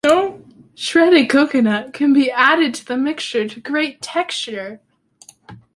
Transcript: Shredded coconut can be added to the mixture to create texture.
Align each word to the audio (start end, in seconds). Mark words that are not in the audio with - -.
Shredded 0.73 1.29
coconut 1.29 1.93
can 1.93 2.11
be 2.11 2.31
added 2.31 2.73
to 2.73 2.85
the 2.85 2.97
mixture 2.97 3.47
to 3.47 3.61
create 3.61 4.01
texture. 4.01 4.81